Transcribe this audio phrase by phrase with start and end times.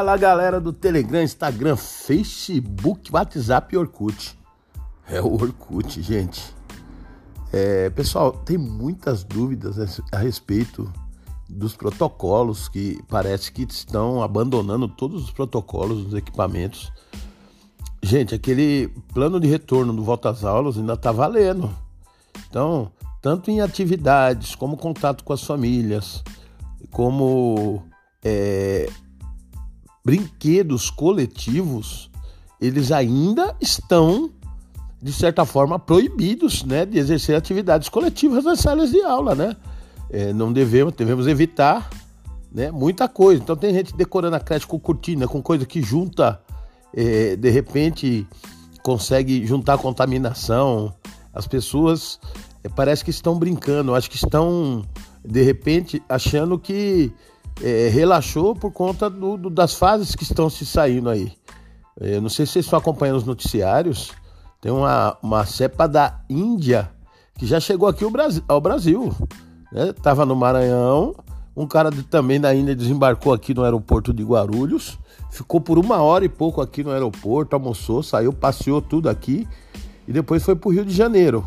[0.00, 4.34] Fala galera do Telegram, Instagram, Facebook, WhatsApp e Orkut.
[5.06, 6.42] É o Orkut, gente.
[7.52, 10.90] É, pessoal, tem muitas dúvidas a respeito
[11.46, 16.90] dos protocolos que parece que estão abandonando todos os protocolos dos equipamentos.
[18.02, 21.70] Gente, aquele plano de retorno do volta às aulas ainda está valendo.
[22.48, 22.90] Então,
[23.20, 26.24] tanto em atividades, como contato com as famílias,
[26.90, 27.82] como
[28.24, 28.88] é,
[30.04, 32.10] brinquedos coletivos,
[32.60, 34.30] eles ainda estão,
[35.00, 39.56] de certa forma, proibidos né, de exercer atividades coletivas nas salas de aula, né?
[40.10, 41.88] É, não devemos, devemos evitar
[42.52, 43.42] né, muita coisa.
[43.42, 46.40] Então tem gente decorando a creche com cortina, com coisa que junta,
[46.92, 48.26] é, de repente
[48.82, 50.92] consegue juntar contaminação.
[51.32, 52.18] As pessoas
[52.64, 54.84] é, parece que estão brincando, acho que estão,
[55.24, 57.12] de repente, achando que
[57.62, 61.32] é, relaxou por conta do, do, das fases que estão se saindo aí.
[62.00, 64.12] É, não sei se vocês estão acompanhando os noticiários.
[64.60, 66.90] Tem uma, uma cepa da Índia
[67.38, 68.42] que já chegou aqui ao Brasil.
[68.48, 69.14] Ao Brasil
[69.72, 69.92] né?
[69.92, 71.14] Tava no Maranhão.
[71.56, 74.98] Um cara de, também da Índia desembarcou aqui no aeroporto de Guarulhos.
[75.30, 79.46] Ficou por uma hora e pouco aqui no aeroporto, almoçou, saiu, passeou tudo aqui
[80.08, 81.46] e depois foi para o Rio de Janeiro.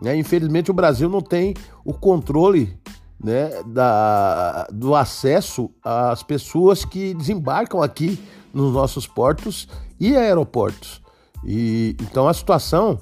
[0.00, 0.16] Né?
[0.16, 2.78] Infelizmente o Brasil não tem o controle
[3.22, 8.18] né, da, do acesso às pessoas que desembarcam aqui
[8.52, 9.68] nos nossos portos
[9.98, 11.02] e aeroportos.
[11.44, 12.98] E então a situação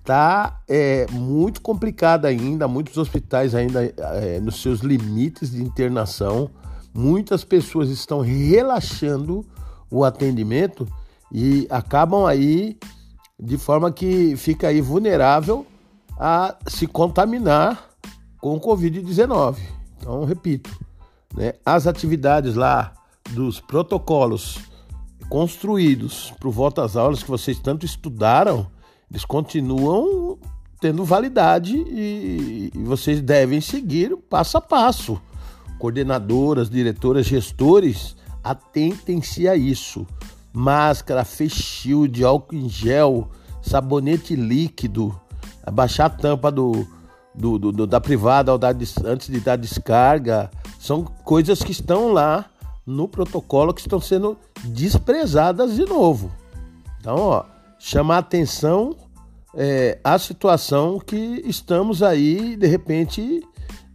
[0.00, 6.50] está é, muito complicada ainda, muitos hospitais ainda é, nos seus limites de internação,
[6.94, 9.44] muitas pessoas estão relaxando
[9.90, 10.88] o atendimento
[11.30, 12.78] e acabam aí
[13.38, 15.66] de forma que fica aí vulnerável
[16.18, 17.87] a se contaminar
[18.40, 19.56] com o Covid-19.
[19.98, 20.70] Então, repito,
[21.34, 22.92] né, as atividades lá
[23.30, 24.58] dos protocolos
[25.28, 28.66] construídos para o volta às aulas que vocês tanto estudaram,
[29.10, 30.38] eles continuam
[30.80, 35.20] tendo validade e, e vocês devem seguir passo a passo.
[35.78, 40.06] Coordenadoras, diretoras, gestores, atentem-se a isso.
[40.52, 43.28] Máscara, face shield, álcool em gel,
[43.62, 45.18] sabonete líquido,
[45.64, 46.86] abaixar a tampa do,
[47.38, 52.46] do, do, da privada dar, antes de dar descarga, são coisas que estão lá
[52.84, 56.32] no protocolo que estão sendo desprezadas de novo.
[57.00, 57.44] Então, ó,
[57.78, 58.96] chamar atenção
[59.54, 63.42] é, a situação que estamos aí, de repente,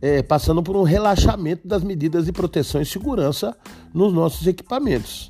[0.02, 3.56] é, passando por um relaxamento das medidas de proteção e segurança
[3.94, 5.30] nos nossos equipamentos.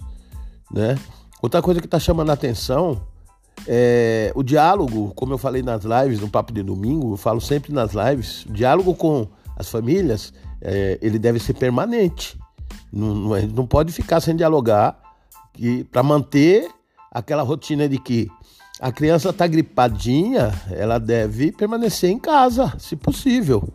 [0.71, 0.97] Né?
[1.41, 3.01] Outra coisa que está chamando a atenção
[3.67, 7.71] é, o diálogo, como eu falei nas lives, no Papo de Domingo, eu falo sempre
[7.73, 12.37] nas lives, o diálogo com as famílias, é, ele deve ser permanente.
[12.91, 14.99] Não, não, é, não pode ficar sem dialogar
[15.91, 16.69] para manter
[17.11, 18.29] aquela rotina de que
[18.79, 23.67] a criança está gripadinha, ela deve permanecer em casa, se possível.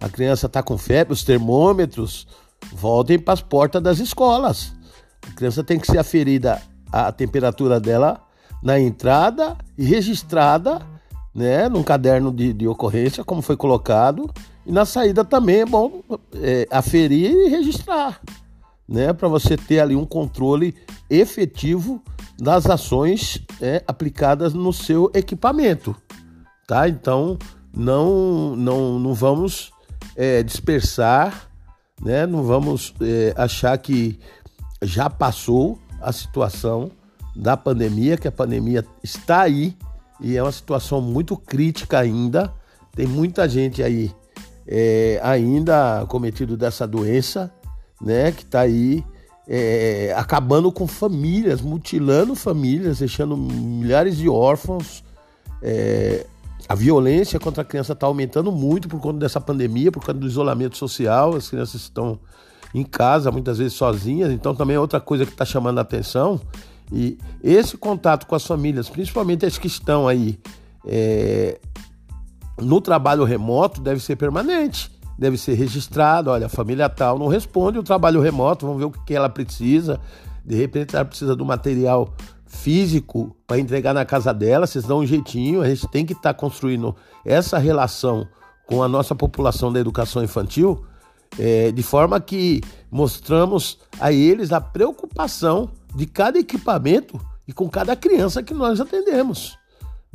[0.00, 2.26] A criança está com febre, os termômetros
[2.72, 4.72] voltem para as portas das escolas.
[5.28, 8.22] A criança tem que ser aferida a temperatura dela
[8.62, 10.80] na entrada e registrada
[11.34, 14.30] né, num caderno de, de ocorrência, como foi colocado,
[14.66, 16.02] e na saída também é bom
[16.34, 18.20] é, aferir e registrar,
[18.88, 20.74] né, para você ter ali um controle
[21.08, 22.02] efetivo
[22.38, 25.94] das ações é, aplicadas no seu equipamento,
[26.66, 26.88] tá?
[26.88, 27.38] Então
[27.74, 29.70] não não, não vamos
[30.16, 31.48] é, dispersar,
[32.00, 32.26] né?
[32.26, 34.18] Não vamos é, achar que
[34.82, 36.90] já passou a situação
[37.34, 39.76] da pandemia, que a pandemia está aí
[40.20, 42.52] e é uma situação muito crítica ainda.
[42.94, 44.12] Tem muita gente aí
[44.66, 47.52] é, ainda cometido dessa doença,
[48.00, 48.30] né?
[48.30, 49.04] Que está aí
[49.48, 55.02] é, acabando com famílias, mutilando famílias, deixando milhares de órfãos.
[55.62, 56.26] É,
[56.68, 60.26] a violência contra a criança está aumentando muito por conta dessa pandemia, por conta do
[60.26, 61.34] isolamento social.
[61.34, 62.18] As crianças estão
[62.74, 64.30] em casa, muitas vezes sozinhas.
[64.30, 66.40] Então, também é outra coisa que está chamando a atenção
[66.92, 70.38] e esse contato com as famílias, principalmente as que estão aí
[70.86, 71.58] é,
[72.60, 76.30] no trabalho remoto, deve ser permanente, deve ser registrado.
[76.30, 80.00] Olha, a família tal não responde o trabalho remoto, vamos ver o que ela precisa.
[80.44, 82.12] De repente ela precisa do material
[82.46, 86.34] físico para entregar na casa dela, vocês dão um jeitinho, a gente tem que estar
[86.34, 88.26] tá construindo essa relação
[88.66, 90.84] com a nossa população da educação infantil,
[91.38, 92.60] é, de forma que
[92.90, 99.58] mostramos a eles a preocupação de cada equipamento e com cada criança que nós atendemos.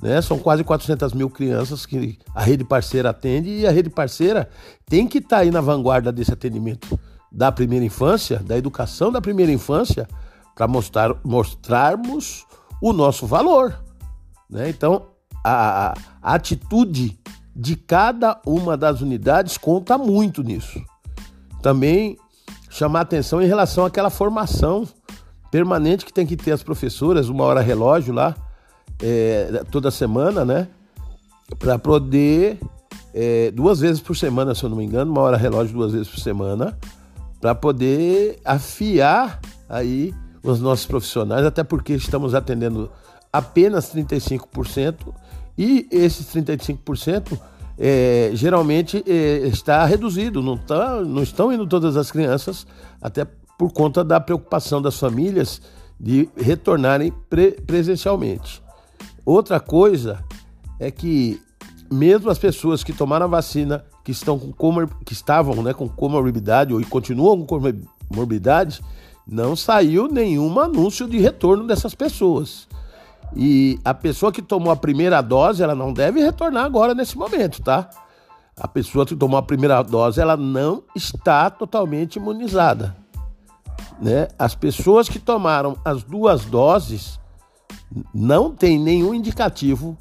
[0.02, 0.22] Né?
[0.22, 4.50] São quase 400 mil crianças que a rede parceira atende e a rede parceira
[4.86, 7.00] tem que estar tá aí na vanguarda desse atendimento
[7.32, 10.08] da primeira infância, da educação da primeira infância,
[10.56, 12.46] para mostrar, mostrarmos
[12.82, 13.78] o nosso valor.
[14.50, 14.70] Né?
[14.70, 15.08] Então,
[15.44, 17.20] a, a atitude
[17.56, 20.82] de cada uma das unidades conta muito nisso.
[21.62, 22.18] Também
[22.70, 24.88] chamar atenção em relação àquela formação
[25.56, 28.36] permanente que tem que ter as professoras, uma hora relógio lá,
[29.02, 30.68] é, toda semana, né?
[31.58, 32.60] Para poder,
[33.14, 36.10] é, duas vezes por semana, se eu não me engano, uma hora relógio duas vezes
[36.10, 36.78] por semana,
[37.40, 40.14] para poder afiar aí
[40.44, 42.92] os nossos profissionais, até porque estamos atendendo
[43.32, 44.96] apenas 35%
[45.58, 47.40] e esses 35%
[47.78, 52.68] é, geralmente é, está reduzido, não, tá, não estão indo todas as crianças,
[53.02, 53.26] até
[53.58, 55.62] por conta da preocupação das famílias
[56.00, 58.62] de retornarem pre presencialmente.
[59.26, 60.24] Outra coisa
[60.80, 61.42] é que
[61.92, 65.88] mesmo as pessoas que tomaram a vacina, que, estão com comor que estavam né, com
[65.88, 67.60] comorbidade ou continuam com
[68.10, 68.82] comorbidade,
[69.28, 72.68] não saiu nenhum anúncio de retorno dessas pessoas.
[73.36, 77.62] E a pessoa que tomou a primeira dose, ela não deve retornar agora nesse momento,
[77.62, 77.90] tá?
[78.58, 82.96] A pessoa que tomou a primeira dose, ela não está totalmente imunizada.
[84.02, 84.28] Né?
[84.38, 87.20] As pessoas que tomaram as duas doses
[88.14, 89.98] não tem nenhum indicativo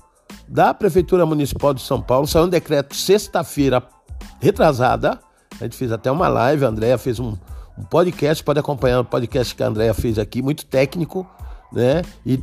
[0.49, 2.27] da Prefeitura Municipal de São Paulo.
[2.27, 3.83] Saiu um decreto sexta-feira
[4.41, 5.19] retrasada.
[5.61, 7.37] A gente fez até uma live, a Andrea fez um,
[7.79, 11.27] um podcast, pode acompanhar o podcast que a Andrea fez aqui, muito técnico,
[11.73, 12.03] né?
[12.27, 12.43] E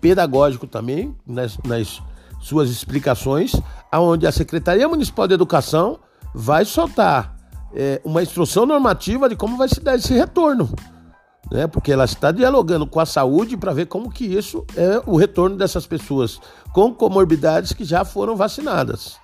[0.00, 2.00] pedagógico também nas, nas
[2.40, 3.52] suas explicações,
[3.90, 5.98] aonde a Secretaria Municipal de Educação
[6.34, 7.34] vai soltar
[7.74, 10.70] é, uma instrução normativa de como vai se dar esse retorno,
[11.50, 11.66] né?
[11.66, 15.56] Porque ela está dialogando com a saúde para ver como que isso é o retorno
[15.56, 16.40] dessas pessoas
[16.72, 19.16] com comorbidades que já foram vacinadas.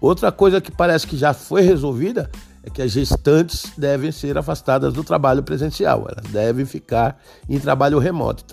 [0.00, 2.30] Outra coisa que parece que já foi resolvida
[2.62, 7.18] é que as gestantes devem ser afastadas do trabalho presencial, elas devem ficar
[7.48, 8.44] em trabalho remoto.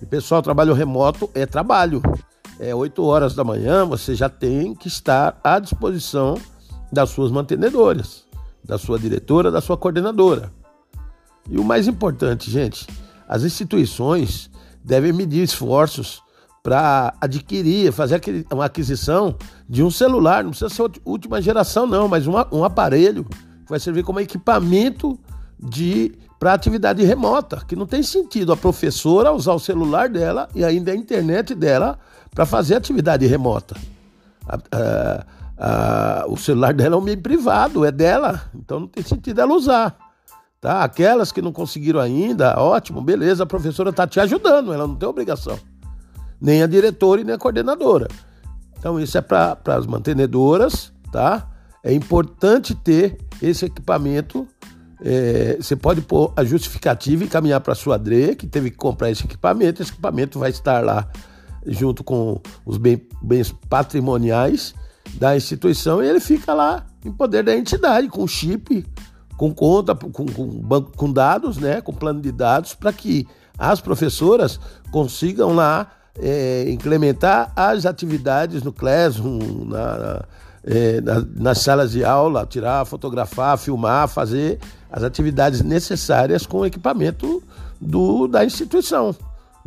[0.00, 2.00] E pessoal, trabalho remoto é trabalho.
[2.60, 6.38] É 8 horas da manhã, você já tem que estar à disposição
[6.92, 8.23] das suas mantenedoras,
[8.64, 10.50] da sua diretora, da sua coordenadora.
[11.48, 12.86] E o mais importante, gente,
[13.28, 14.50] as instituições
[14.82, 16.22] devem medir esforços
[16.62, 18.20] para adquirir, fazer
[18.50, 19.36] uma aquisição
[19.68, 23.26] de um celular, não precisa ser última geração, não, mas um, um aparelho
[23.68, 25.18] vai servir como equipamento
[25.58, 30.64] de para atividade remota, que não tem sentido a professora usar o celular dela e
[30.64, 31.98] ainda a internet dela
[32.34, 33.76] para fazer atividade remota.
[34.46, 35.26] A, a,
[36.28, 39.96] o celular dela é um meio privado, é dela, então não tem sentido ela usar.
[40.60, 40.82] Tá?
[40.82, 45.08] Aquelas que não conseguiram ainda, ótimo, beleza, a professora está te ajudando, ela não tem
[45.08, 45.58] obrigação.
[46.40, 48.08] Nem a diretora e nem a coordenadora.
[48.78, 51.50] Então isso é para as mantenedoras, tá?
[51.82, 54.48] É importante ter esse equipamento.
[55.02, 58.76] É, você pode pôr a justificativa e caminhar para a sua DRE, que teve que
[58.76, 59.82] comprar esse equipamento.
[59.82, 61.08] Esse equipamento vai estar lá
[61.66, 64.74] junto com os bens patrimoniais
[65.14, 68.84] da instituição e ele fica lá em poder da entidade, com chip,
[69.36, 73.26] com conta, com, com, banco, com dados, né, com plano de dados, para que
[73.58, 74.58] as professoras
[74.90, 80.24] consigam lá é, implementar as atividades no Classroom, na,
[80.64, 84.58] é, na, nas salas de aula, tirar, fotografar, filmar, fazer
[84.90, 87.42] as atividades necessárias com o equipamento
[87.80, 89.14] do, da instituição,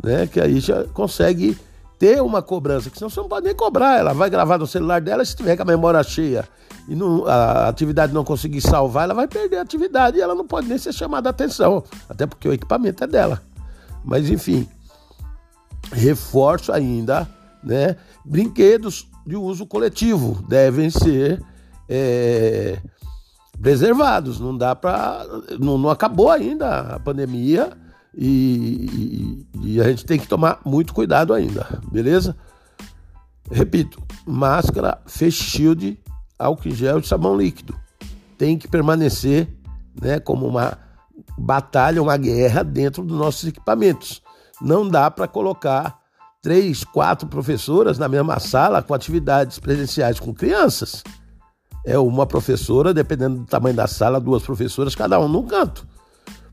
[0.02, 0.26] né?
[0.26, 1.56] Que aí já consegue
[1.98, 3.98] ter uma cobrança, que senão você não pode nem cobrar.
[3.98, 6.48] Ela vai gravar no celular dela, se tiver com a memória cheia
[6.88, 10.46] e não, a atividade não conseguir salvar, ela vai perder a atividade e ela não
[10.46, 13.42] pode nem ser chamada a atenção, até porque o equipamento é dela.
[14.02, 14.66] Mas enfim,
[15.92, 17.28] reforço ainda,
[17.62, 17.96] né?
[18.24, 21.42] Brinquedos de uso coletivo devem ser
[21.86, 22.78] é,
[23.60, 24.40] preservados.
[24.40, 25.26] Não dá para.
[25.60, 27.70] Não, não, acabou ainda a pandemia
[28.14, 32.36] e, e, a gente tem que tomar muito cuidado ainda, beleza?
[33.50, 35.98] Repito, máscara, face shield,
[36.38, 37.74] álcool em gel e sabão líquido.
[38.36, 39.48] Tem que permanecer
[40.00, 40.78] né, como uma
[41.36, 44.22] batalha, uma guerra dentro dos nossos equipamentos.
[44.60, 45.98] Não dá para colocar
[46.42, 51.02] três, quatro professoras na mesma sala com atividades presenciais com crianças.
[51.84, 55.86] É uma professora, dependendo do tamanho da sala, duas professoras, cada um num canto.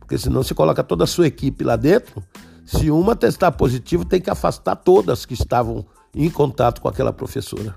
[0.05, 2.23] Porque senão você coloca toda a sua equipe lá dentro.
[2.63, 5.83] Se uma testar positivo, tem que afastar todas que estavam
[6.13, 7.75] em contato com aquela professora.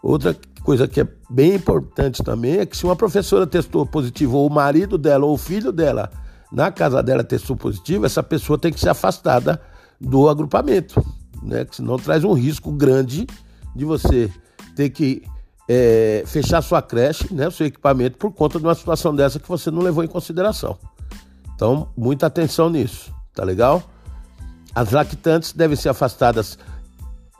[0.00, 4.46] Outra coisa que é bem importante também é que se uma professora testou positivo, ou
[4.46, 6.10] o marido dela ou o filho dela
[6.50, 9.60] na casa dela testou positivo, essa pessoa tem que ser afastada
[10.00, 11.04] do agrupamento,
[11.42, 11.64] né?
[11.64, 13.26] Que senão traz um risco grande
[13.74, 14.30] de você
[14.76, 15.22] ter que
[15.68, 19.48] é, fechar sua creche, né, o seu equipamento, por conta de uma situação dessa que
[19.48, 20.78] você não levou em consideração.
[21.62, 23.84] Então, muita atenção nisso, tá legal?
[24.74, 26.58] As lactantes devem ser afastadas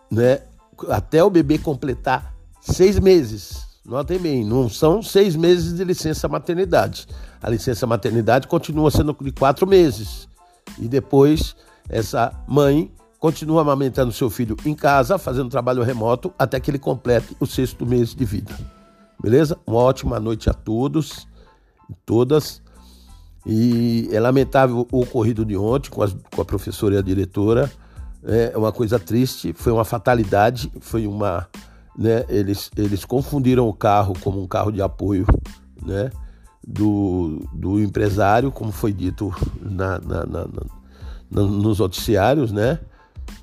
[0.08, 0.42] né,
[0.90, 3.66] até o bebê completar seis meses.
[3.84, 7.08] Notem bem, não são seis meses de licença maternidade.
[7.42, 10.28] A licença maternidade continua sendo de quatro meses.
[10.78, 11.56] E depois,
[11.88, 17.36] essa mãe continua amamentando seu filho em casa, fazendo trabalho remoto, até que ele complete
[17.40, 18.56] o sexto mês de vida.
[19.20, 19.58] Beleza?
[19.66, 21.26] Uma ótima noite a todos
[21.90, 22.61] e todas.
[23.44, 27.70] E é lamentável o ocorrido de ontem com, as, com a professora e a diretora.
[28.24, 31.48] É uma coisa triste, foi uma fatalidade, foi uma.
[31.98, 35.26] Né, eles, eles confundiram o carro como um carro de apoio
[35.84, 36.10] né,
[36.66, 40.82] do, do empresário, como foi dito na, na, na, na
[41.30, 42.78] nos noticiários, né?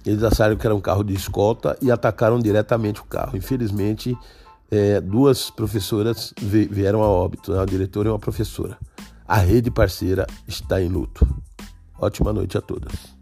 [0.06, 3.36] Eles acharam que era um carro de escolta e atacaram diretamente o carro.
[3.36, 4.16] Infelizmente,
[4.70, 8.78] é, duas professoras vieram a óbito, uma diretora e uma professora.
[9.30, 11.24] A rede parceira está em luto.
[12.00, 13.19] Ótima noite a todas.